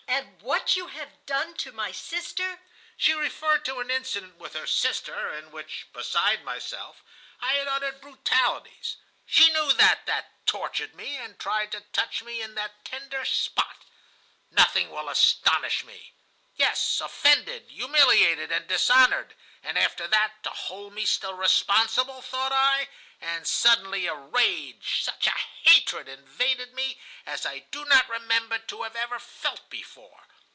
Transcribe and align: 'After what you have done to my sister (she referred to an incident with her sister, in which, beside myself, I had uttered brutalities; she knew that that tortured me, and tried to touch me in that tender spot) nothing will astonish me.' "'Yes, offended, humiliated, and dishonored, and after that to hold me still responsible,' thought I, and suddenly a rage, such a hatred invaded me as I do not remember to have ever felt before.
'After 0.13 0.45
what 0.47 0.75
you 0.75 0.87
have 0.87 1.25
done 1.25 1.53
to 1.55 1.71
my 1.71 1.91
sister 1.93 2.59
(she 2.97 3.13
referred 3.13 3.63
to 3.65 3.79
an 3.79 3.89
incident 3.89 4.35
with 4.37 4.53
her 4.53 4.67
sister, 4.67 5.31
in 5.33 5.51
which, 5.51 5.87
beside 5.93 6.43
myself, 6.43 7.03
I 7.39 7.53
had 7.53 7.67
uttered 7.67 8.01
brutalities; 8.01 8.97
she 9.25 9.49
knew 9.51 9.71
that 9.73 10.05
that 10.07 10.31
tortured 10.45 10.93
me, 10.95 11.15
and 11.15 11.39
tried 11.39 11.71
to 11.71 11.79
touch 11.81 12.23
me 12.23 12.41
in 12.41 12.55
that 12.55 12.83
tender 12.83 13.23
spot) 13.25 13.85
nothing 14.51 14.89
will 14.89 15.07
astonish 15.09 15.83
me.' 15.85 16.13
"'Yes, 16.57 16.99
offended, 17.01 17.69
humiliated, 17.69 18.51
and 18.51 18.67
dishonored, 18.67 19.35
and 19.63 19.77
after 19.77 20.05
that 20.07 20.43
to 20.43 20.49
hold 20.49 20.93
me 20.93 21.05
still 21.05 21.33
responsible,' 21.33 22.21
thought 22.21 22.51
I, 22.51 22.89
and 23.21 23.47
suddenly 23.47 24.05
a 24.05 24.13
rage, 24.15 25.01
such 25.03 25.27
a 25.27 25.29
hatred 25.69 26.07
invaded 26.09 26.73
me 26.73 26.99
as 27.25 27.45
I 27.45 27.59
do 27.71 27.85
not 27.85 28.09
remember 28.09 28.57
to 28.59 28.81
have 28.83 28.95
ever 28.95 29.19
felt 29.19 29.69
before. 29.69 30.27